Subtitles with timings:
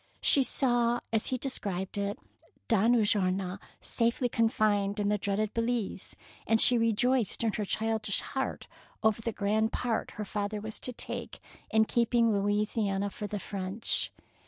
[0.23, 2.17] She saw, as he described it,
[2.67, 6.15] Don Ulloa safely confined in the dreaded Belize,
[6.47, 8.65] and she rejoiced in her childish heart
[9.03, 14.11] over the grand part her father was to take in keeping Louisiana for the French.